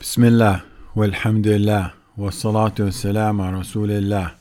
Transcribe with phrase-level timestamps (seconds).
[0.00, 0.64] Bismillah,
[0.96, 4.32] walhamdulillah, wassalatu wassalam ala rasulillah.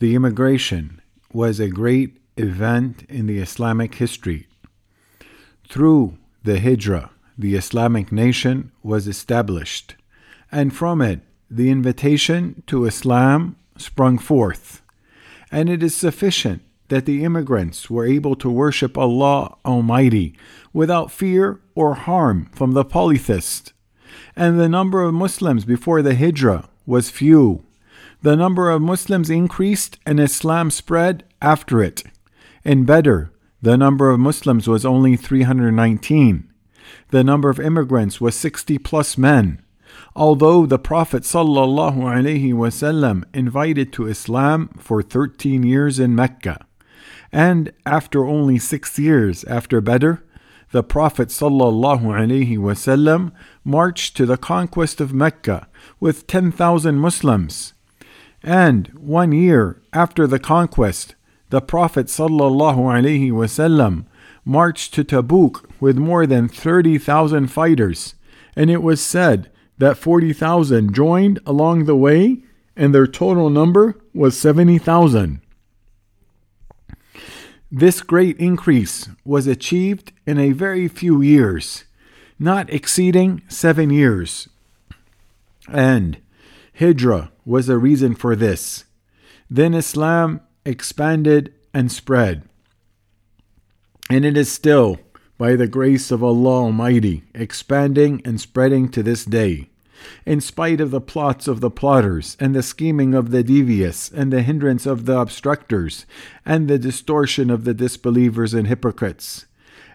[0.00, 1.00] The immigration
[1.32, 4.48] was a great event in the Islamic history.
[5.68, 9.94] Through the Hijrah, the Islamic nation was established,
[10.50, 14.82] and from it, the invitation to Islam sprung forth.
[15.52, 20.36] And it is sufficient that the immigrants were able to worship Allah Almighty
[20.72, 23.72] without fear or harm from the polytheist
[24.34, 27.64] and the number of Muslims before the Hijrah was few.
[28.22, 32.04] The number of Muslims increased and Islam spread after it.
[32.64, 33.24] In Badr,
[33.62, 36.48] the number of Muslims was only 319.
[37.10, 39.62] The number of immigrants was 60 plus men.
[40.14, 46.66] Although the Prophet ﷺ invited to Islam for 13 years in Mecca,
[47.32, 50.14] and after only six years after Badr,
[50.72, 53.32] the Prophet ﷺ
[53.64, 55.68] marched to the conquest of Mecca
[56.00, 57.72] with 10,000 Muslims.
[58.42, 61.14] And one year after the conquest,
[61.50, 64.04] the Prophet ﷺ
[64.44, 68.14] marched to Tabuk with more than 30,000 fighters,
[68.54, 72.42] and it was said that 40,000 joined along the way,
[72.76, 75.40] and their total number was 70,000.
[77.78, 81.84] This great increase was achieved in a very few years,
[82.38, 84.48] not exceeding seven years.
[85.68, 86.16] And
[86.80, 88.84] Hijrah was a reason for this.
[89.50, 92.48] Then Islam expanded and spread.
[94.08, 94.96] And it is still,
[95.36, 99.68] by the grace of Allah Almighty, expanding and spreading to this day
[100.24, 104.32] in spite of the plots of the plotters, and the scheming of the devious, and
[104.32, 106.06] the hindrance of the obstructors,
[106.44, 109.46] and the distortion of the disbelievers and hypocrites.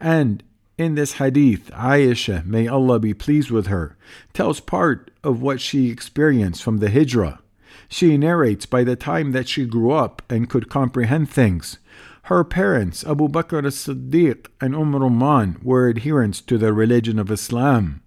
[0.00, 0.42] And
[0.78, 3.96] in this hadith, Aisha, may Allah be pleased with her,
[4.34, 7.40] tells part of what she experienced from the Hijrah.
[7.88, 11.78] She narrates by the time that she grew up and could comprehend things.
[12.24, 17.30] Her parents, Abu Bakr as Siddiq and Umm Rumman, were adherents to the religion of
[17.30, 18.02] Islam.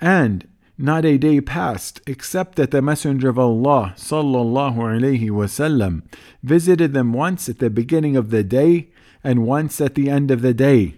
[0.00, 0.46] And
[0.76, 6.02] not a day passed except that the Messenger of Allah sallallahu alaihi wasallam
[6.42, 8.88] visited them once at the beginning of the day
[9.22, 10.96] and once at the end of the day.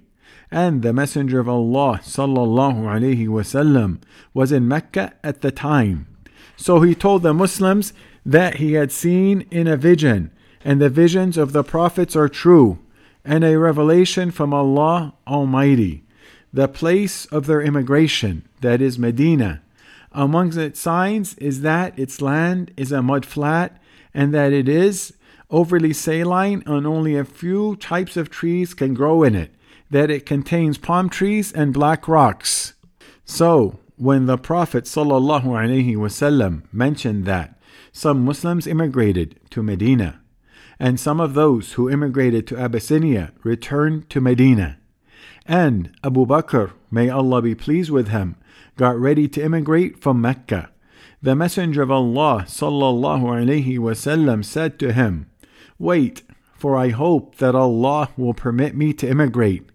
[0.50, 4.00] And the Messenger of Allah sallallahu alaihi wasallam
[4.32, 6.06] was in Mecca at the time.
[6.56, 7.93] So he told the Muslims
[8.25, 10.31] that he had seen in a vision,
[10.64, 12.78] and the visions of the prophets are true,
[13.25, 16.04] and a revelation from Allah Almighty.
[16.53, 19.62] The place of their immigration, that is Medina,
[20.16, 23.81] amongst its signs is that its land is a mud flat
[24.15, 25.12] and that it is
[25.50, 29.55] overly saline and only a few types of trees can grow in it,
[29.91, 32.72] that it contains palm trees and black rocks.
[33.25, 37.60] So, when the Prophet ﷺ mentioned that
[37.93, 40.21] some Muslims immigrated to Medina,
[40.78, 44.78] and some of those who immigrated to Abyssinia returned to Medina,
[45.48, 48.36] and Abu Bakr, may Allah be pleased with him,
[48.76, 50.70] got ready to immigrate from Mecca.
[51.22, 55.30] The Messenger of Allah sallallahu alaihi wasallam said to him,
[55.78, 56.22] Wait,
[56.54, 59.68] for I hope that Allah will permit me to immigrate.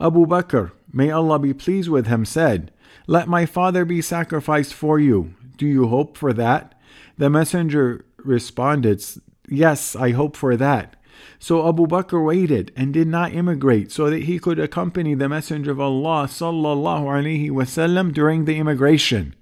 [0.00, 2.72] Abu Bakr, may Allah be pleased with him, said,
[3.06, 5.34] Let my father be sacrificed for you.
[5.56, 6.74] Do you hope for that?
[7.16, 9.04] The Messenger responded,
[9.48, 10.96] Yes, I hope for that.
[11.38, 15.72] So Abu Bakr waited and did not immigrate so that he could accompany the Messenger
[15.72, 19.34] of Allah sallallahu alaihi wasallam during the immigration.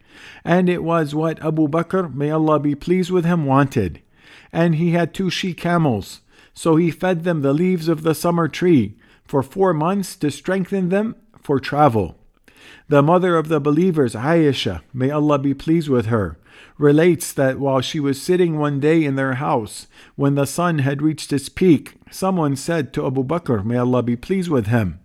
[0.44, 4.00] And it was what Abu Bakr, may Allah be pleased with him, wanted.
[4.52, 6.20] And he had two she camels.
[6.52, 10.88] So he fed them the leaves of the samur tree for four months to strengthen
[10.88, 12.16] them for travel.
[12.88, 16.36] The mother of the believers, Aisha, may Allah be pleased with her,
[16.76, 19.86] relates that while she was sitting one day in their house,
[20.16, 24.16] when the sun had reached its peak, someone said to Abu Bakr, may Allah be
[24.16, 25.00] pleased with him,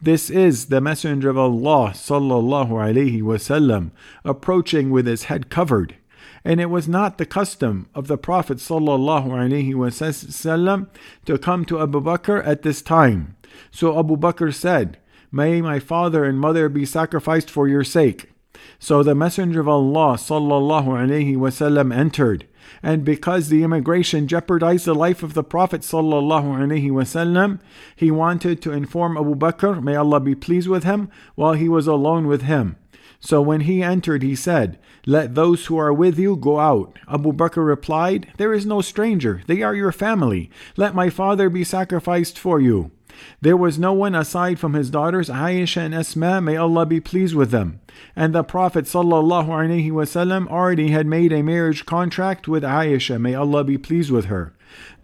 [0.00, 3.90] this is the Messenger of Allah sallallahu alaihi wasallam
[4.22, 5.96] approaching with his head covered.
[6.44, 10.88] And it was not the custom of the Prophet sallallahu alaihi wasallam
[11.24, 13.36] to come to Abu Bakr at this time.
[13.70, 14.98] So Abu Bakr said,
[15.34, 18.30] May my father and mother be sacrificed for your sake.
[18.78, 22.46] So the Messenger of Allah sallallahu alaihi wasallam entered,
[22.84, 27.58] and because the immigration jeopardized the life of the Prophet sallallahu alaihi wasallam,
[27.96, 31.88] he wanted to inform Abu Bakr, may Allah be pleased with him, while he was
[31.88, 32.76] alone with him.
[33.18, 36.96] So when he entered, he said, Let those who are with you go out.
[37.08, 40.48] Abu Bakr replied, There is no stranger, they are your family.
[40.76, 42.92] Let my father be sacrificed for you.
[43.40, 47.34] There was no one aside from his daughters Aisha and Asma, may Allah be pleased
[47.34, 47.80] with them.
[48.16, 53.78] And the Prophet ﷺ already had made a marriage contract with Aisha, may Allah be
[53.78, 54.54] pleased with her.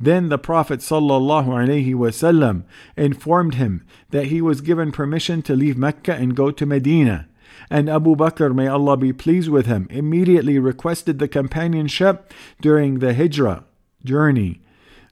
[0.01, 2.65] Then the Prophet ﷺ
[2.97, 7.29] informed him that he was given permission to leave Mecca and go to Medina.
[7.69, 13.15] And Abu Bakr, may Allah be pleased with him, immediately requested the companionship during the
[13.15, 13.65] Hijrah
[14.05, 14.61] journey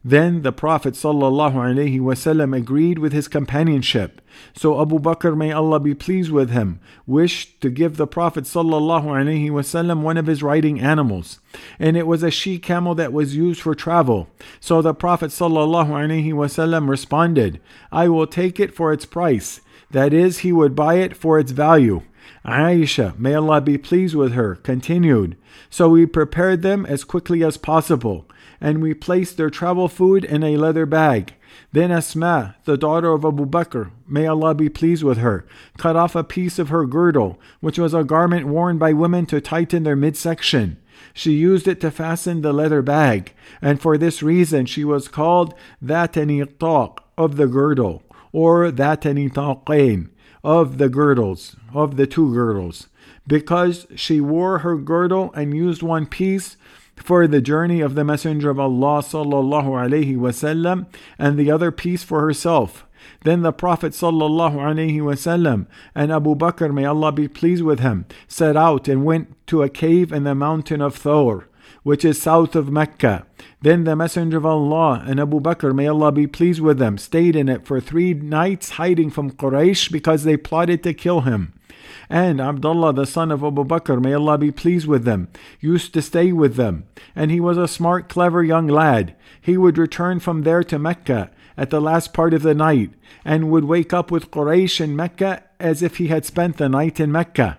[0.08, 4.20] then the Prophet ﷺ agreed with his companionship.
[4.54, 10.02] So Abu Bakr, may Allah be pleased with him, wished to give the Prophet ﷺ
[10.02, 11.40] one of his riding animals.
[11.78, 14.28] And it was a she camel that was used for travel.
[14.60, 19.62] So the Prophet ﷺ responded, I will take it for its price.
[19.90, 22.02] That is, he would buy it for its value.
[22.45, 25.35] Aisha, may Allah be pleased with her, continued,
[25.69, 28.25] So we prepared them as quickly as possible
[28.61, 31.33] and we placed their travel food in a leather bag.
[31.71, 35.45] Then Asma, the daughter of Abu Bakr, may Allah be pleased with her,
[35.77, 39.41] cut off a piece of her girdle, which was a garment worn by women to
[39.41, 40.77] tighten their midsection.
[41.13, 45.53] She used it to fasten the leather bag, and for this reason she was called
[45.83, 50.09] Thatani Taq of the girdle, or Thatani Taqain
[50.43, 52.87] of the girdles, of the two girdles,
[53.27, 56.57] because she wore her girdle and used one piece
[56.95, 60.87] for the journey of the Messenger of Allah sallallahu alaihi wasallam,
[61.17, 62.85] and the other piece for herself.
[63.23, 68.05] Then the Prophet sallallahu alaihi wasallam and Abu Bakr, may Allah be pleased with him,
[68.27, 71.45] set out and went to a cave in the mountain of Thawr,
[71.83, 73.25] which is south of Mecca.
[73.61, 77.35] Then the Messenger of Allah and Abu Bakr, may Allah be pleased with them, stayed
[77.35, 81.53] in it for three nights, hiding from Quraysh because they plotted to kill him.
[82.09, 85.27] And Abdullah, the son of Abu Bakr, may Allah be pleased with them,
[85.59, 86.85] used to stay with them.
[87.15, 89.15] And he was a smart, clever young lad.
[89.41, 92.91] He would return from there to Mecca at the last part of the night,
[93.25, 96.99] and would wake up with Quraysh in Mecca as if he had spent the night
[96.99, 97.57] in Mecca.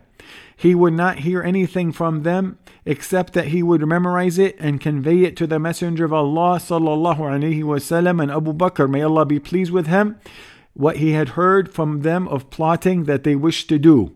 [0.56, 5.24] He would not hear anything from them except that he would memorize it and convey
[5.24, 9.40] it to the Messenger of Allah sallallahu alaihi wasallam and Abu Bakr, may Allah be
[9.40, 10.16] pleased with him,
[10.74, 14.14] what he had heard from them of plotting that they wished to do.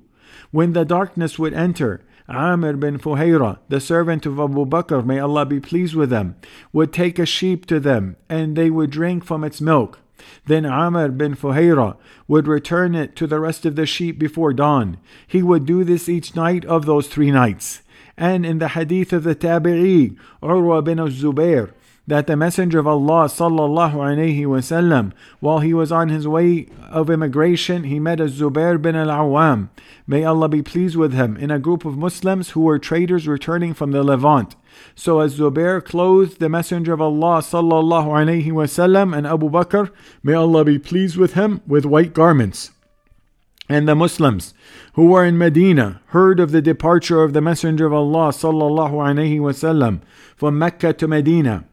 [0.50, 5.44] When the darkness would enter, Amir bin Fuhayra, the servant of Abu Bakr, may Allah
[5.44, 6.37] be pleased with them,
[6.72, 10.00] would take a sheep to them, and they would drink from its milk.
[10.46, 11.96] Then Amir bin Fuhayra
[12.28, 14.99] would return it to the rest of the sheep before dawn.
[15.26, 17.82] He would do this each night of those three nights.
[18.16, 21.72] And in the hadith of the Tabi'i, Urwa bin Zubair,
[22.06, 27.08] that the Messenger of Allah sallallahu alaihi wasallam, while he was on his way of
[27.08, 29.70] immigration, he met a Zubair bin al-Awwam.
[30.06, 33.72] May Allah be pleased with him, in a group of Muslims who were traders returning
[33.72, 34.54] from the Levant.
[34.94, 39.90] So as Zubair clothed the Messenger of Allah sallallahu alaihi wasallam and Abu Bakr,
[40.22, 42.72] may Allah be pleased with him, with white garments.
[43.66, 44.52] And the Muslims
[44.92, 50.02] who were in Medina heard of the departure of the Messenger of Allah sallallahu
[50.36, 51.64] from Mecca to Medina.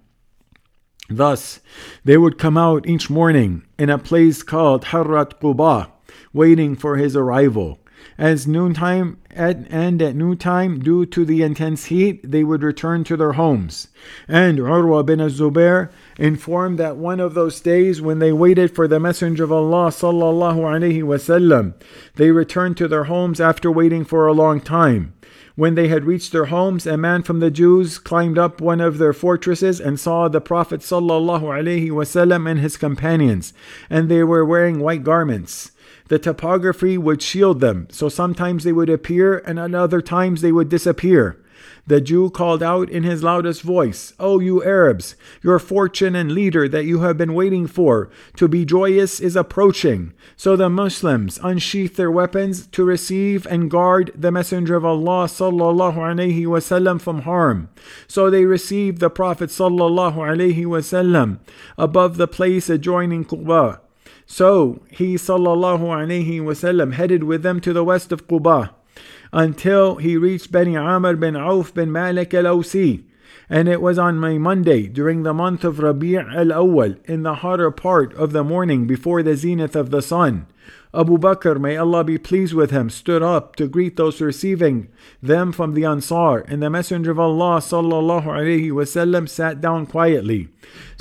[1.17, 1.59] Thus,
[2.03, 5.89] they would come out each morning in a place called Harrat Quba,
[6.33, 7.79] waiting for his arrival.
[8.17, 13.17] As noontime at, and at noontime, due to the intense heat, they would return to
[13.17, 13.87] their homes.
[14.27, 18.99] And Urwa bin Zubair informed that one of those days when they waited for the
[18.99, 21.73] Messenger of Allah sallallahu alaihi wasallam,
[22.15, 25.13] they returned to their homes after waiting for a long time.
[25.56, 28.98] When they had reached their homes, a man from the Jews climbed up one of
[28.98, 33.53] their fortresses and saw the Prophet ﷺ and his companions,
[33.89, 35.72] and they were wearing white garments.
[36.08, 40.51] The topography would shield them, so sometimes they would appear and at other times they
[40.51, 41.38] would disappear.
[41.88, 46.70] The Jew called out in his loudest voice, O you Arabs, your fortune and leader
[46.70, 50.13] that you have been waiting for, to be joyous is approaching.
[50.36, 55.96] So the Muslims unsheathed their weapons to receive and guard the Messenger of Allah sallallahu
[55.96, 57.70] alaihi wasallam from harm.
[58.08, 61.39] So they received the Prophet sallallahu alaihi wasallam
[61.77, 63.80] above the place adjoining Quba.
[64.25, 68.72] So he sallallahu alaihi wasallam headed with them to the west of Quba
[69.31, 73.03] until he reached Bani Amr bin Auf bin Malik al Awsi.
[73.50, 77.36] And it was on my Monday during the month of Rabi' al Awwal in the
[77.36, 80.48] hotter part of the morning before the zenith of the sun.
[80.93, 84.89] Abu Bakr, may Allah be pleased with him, stood up to greet those receiving
[85.21, 90.50] them from the Ansar, and the Messenger of Allah sallallahu alaihi wasallam sat down quietly.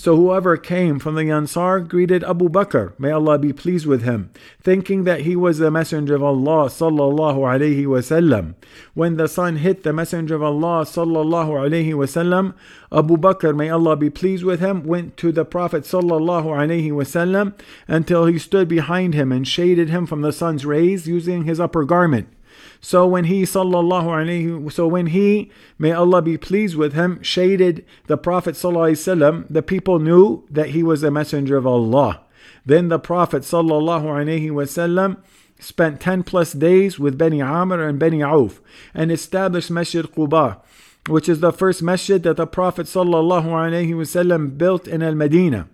[0.00, 4.30] So whoever came from the Ansar greeted Abu Bakr, may Allah be pleased with him,
[4.62, 8.54] thinking that he was the Messenger of Allah sallallahu alaihi wasallam.
[8.94, 12.54] When the sun hit the Messenger of Allah sallallahu alaihi wasallam,
[12.90, 17.52] Abu Bakr, may Allah be pleased with him, went to the Prophet sallallahu alaihi wasallam
[17.86, 21.84] until he stood behind him and shaded him from the sun's rays using his upper
[21.84, 22.26] garment.
[22.80, 28.16] So when he sallallahu so when he may Allah be pleased with him shaded the
[28.16, 32.22] Prophet sallallahu the people knew that he was a messenger of Allah.
[32.64, 35.18] Then the Prophet sallallahu wasallam
[35.58, 38.60] spent 10 plus days with Bani Amr and Bani Auf
[38.94, 40.60] and established Masjid Quba,
[41.06, 45.68] which is the first masjid that the Prophet wasallam built in Al-Madinah.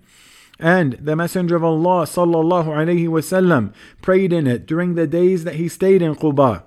[0.58, 6.02] And the Messenger of Allah wasallam prayed in it during the days that he stayed
[6.02, 6.62] in Quba.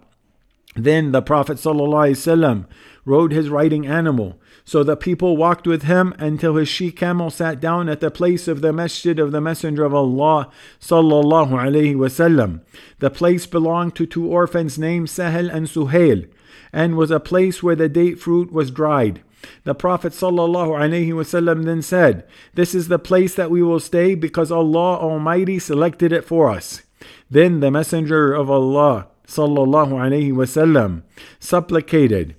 [0.76, 2.66] Then the Prophet ﷺ
[3.06, 4.40] rode his riding animal.
[4.66, 8.48] So the people walked with him until his she camel sat down at the place
[8.48, 12.62] of the masjid of the Messenger of Allah sallallahu alaihi wasallam.
[13.00, 16.28] The place belonged to two orphans named Sahel and Suhail,
[16.72, 19.22] and was a place where the date fruit was dried.
[19.64, 24.98] The Prophet wasallam then said, "This is the place that we will stay because Allah
[24.98, 26.84] Almighty selected it for us."
[27.32, 31.04] Then the Messenger of Allah sallallahu alaihi wasallam
[31.40, 32.36] supplicated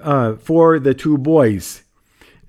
[0.00, 1.82] uh, for the two boys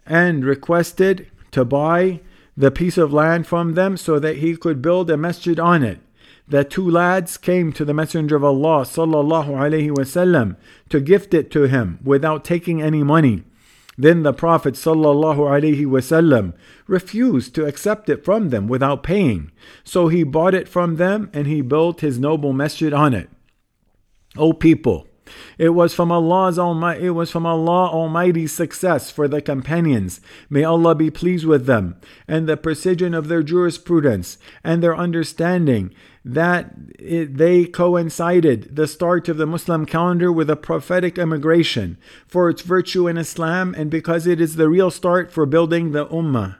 [0.05, 2.19] and requested to buy
[2.57, 5.99] the piece of land from them so that he could build a masjid on it.
[6.47, 10.57] The two lads came to the Messenger of Allah sallallahu alaihi wasallam
[10.89, 13.43] to gift it to him without taking any money.
[13.97, 16.53] Then the Prophet sallallahu alaihi wasallam
[16.87, 19.51] refused to accept it from them without paying.
[19.83, 23.29] So he bought it from them and he built his noble masjid on it.
[24.37, 25.07] O people,
[25.57, 30.21] it was from Allah's Almighty, it was from Allah Almighty's success for the companions.
[30.49, 31.95] May Allah be pleased with them,
[32.27, 39.29] and the precision of their jurisprudence and their understanding that it, they coincided the start
[39.29, 44.25] of the Muslim calendar with a prophetic immigration for its virtue in Islam and because
[44.25, 46.57] it is the real start for building the Ummah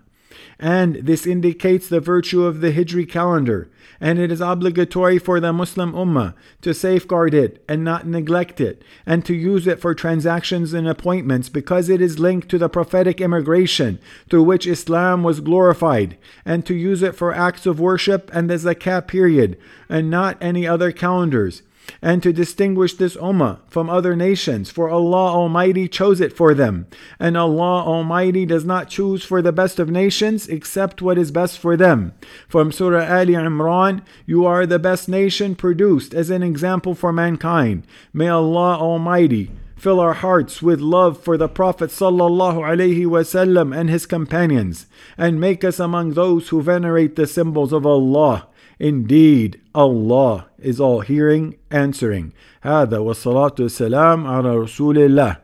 [0.60, 3.70] and this indicates the virtue of the Hijri calendar,
[4.00, 8.82] and it is obligatory for the Muslim Ummah to safeguard it and not neglect it,
[9.06, 13.22] and to use it for transactions and appointments because it is linked to the prophetic
[13.22, 18.50] immigration through which Islam was glorified, and to use it for acts of worship and
[18.50, 19.58] the zakat period,
[19.90, 21.62] and not any other calendars
[22.02, 26.88] and to distinguish this ummah from other nations, for Allah Almighty chose it for them.
[27.20, 31.60] And Allah Almighty does not choose for the best of nations except what is best
[31.60, 32.14] for them.
[32.48, 37.86] From Surah Ali Imran, you are the best nation produced as an example for mankind.
[38.14, 43.90] May Allah Almighty fill our hearts with love for the Prophet sallallahu alaihi wasallam and
[43.90, 44.88] his companions,
[45.18, 48.48] and make us among those who venerate the symbols of Allah
[48.80, 52.33] Indeed, Allah is all hearing, answering.
[52.63, 55.44] هذا والصلاة والسلام على رسول الله